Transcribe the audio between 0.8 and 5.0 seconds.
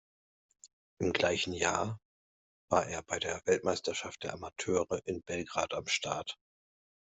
Im gleichen Jahr war er bei der Weltmeisterschaft der Amateure